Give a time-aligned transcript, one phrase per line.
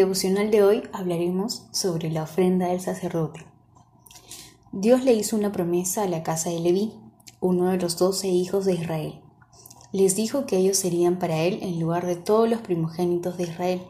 [0.00, 3.44] devocional de hoy hablaremos sobre la ofrenda del sacerdote.
[4.72, 6.94] Dios le hizo una promesa a la casa de Leví,
[7.38, 9.20] uno de los doce hijos de Israel.
[9.92, 13.82] Les dijo que ellos serían para él en lugar de todos los primogénitos de Israel.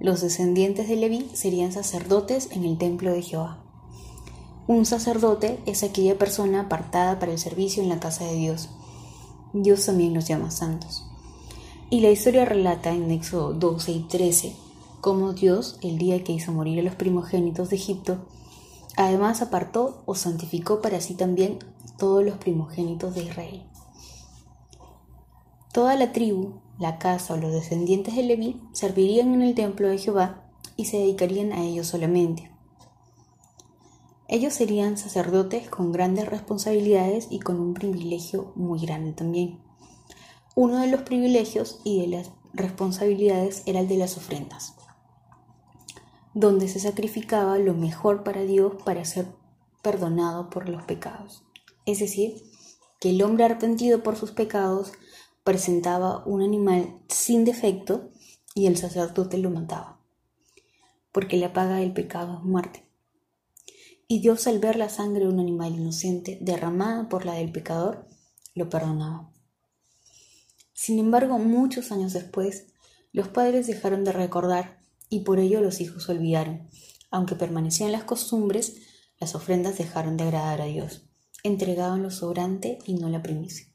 [0.00, 3.62] Los descendientes de Leví serían sacerdotes en el templo de Jehová.
[4.66, 8.70] Un sacerdote es aquella persona apartada para el servicio en la casa de Dios.
[9.52, 11.04] Dios también los llama santos.
[11.90, 14.63] Y la historia relata en Éxodo 12 y 13
[15.04, 18.24] cómo Dios, el día que hizo morir a los primogénitos de Egipto,
[18.96, 21.58] además apartó o santificó para sí también
[21.98, 23.62] todos los primogénitos de Israel.
[25.74, 29.98] Toda la tribu, la casa o los descendientes de Leví servirían en el templo de
[29.98, 32.50] Jehová y se dedicarían a ellos solamente.
[34.26, 39.60] Ellos serían sacerdotes con grandes responsabilidades y con un privilegio muy grande también.
[40.54, 44.76] Uno de los privilegios y de las responsabilidades era el de las ofrendas,
[46.34, 49.26] donde se sacrificaba lo mejor para Dios para ser
[49.82, 51.44] perdonado por los pecados.
[51.86, 52.42] Es decir,
[53.00, 54.92] que el hombre arrepentido por sus pecados
[55.44, 58.10] presentaba un animal sin defecto
[58.54, 60.00] y el sacerdote lo mataba,
[61.12, 62.88] porque la paga del pecado es muerte.
[64.08, 68.06] Y Dios al ver la sangre de un animal inocente derramada por la del pecador,
[68.54, 69.30] lo perdonaba.
[70.72, 72.66] Sin embargo, muchos años después,
[73.12, 74.83] los padres dejaron de recordar
[75.14, 76.68] y por ello los hijos olvidaron.
[77.10, 78.76] Aunque permanecían las costumbres,
[79.20, 81.06] las ofrendas dejaron de agradar a Dios.
[81.42, 83.74] Entregaban lo sobrante y no la primicia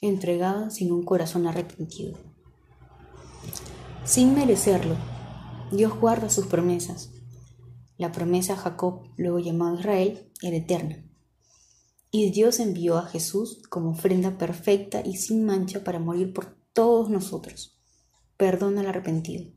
[0.00, 2.16] entregada sin un corazón arrepentido.
[4.04, 4.96] Sin merecerlo,
[5.72, 7.10] Dios guarda sus promesas.
[7.96, 11.04] La promesa a Jacob, luego llamado Israel, era eterna.
[12.10, 17.10] Y Dios envió a Jesús como ofrenda perfecta y sin mancha para morir por todos
[17.10, 17.78] nosotros.
[18.36, 19.50] Perdón al arrepentido.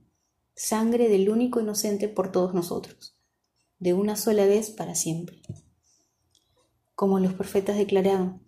[0.63, 3.17] Sangre del único inocente por todos nosotros.
[3.79, 5.41] De una sola vez para siempre.
[6.93, 8.43] Como los profetas declaraban,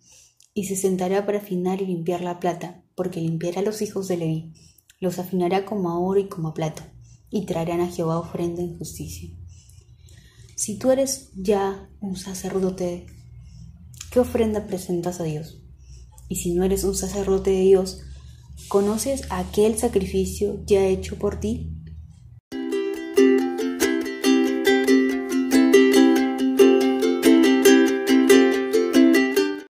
[0.54, 4.16] y se sentará para afinar y limpiar la plata, porque limpiará a los hijos de
[4.16, 4.52] Leví,
[5.00, 6.94] los afinará como a oro y como a plata,
[7.30, 9.30] y traerán a Jehová ofrenda en justicia.
[10.54, 13.06] Si tú eres ya un sacerdote,
[14.12, 15.60] ¿qué ofrenda presentas a Dios?
[16.28, 18.02] Y si no eres un sacerdote de Dios,
[18.68, 21.73] ¿conoces aquel sacrificio ya hecho por ti?